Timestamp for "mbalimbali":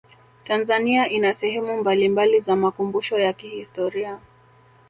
1.77-2.39